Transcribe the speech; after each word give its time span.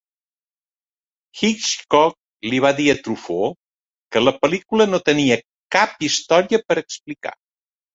Hitchcock 1.41 2.17
li 2.51 2.63
va 2.67 2.73
dir 2.81 2.89
a 2.95 2.97
Truffaut 3.03 3.57
que 4.17 4.27
"La 4.27 4.37
pel·lícula 4.43 4.93
no 4.93 5.05
tenia 5.15 5.41
cap 5.79 6.07
història 6.13 6.65
per 6.69 6.85
explicar". 6.89 7.41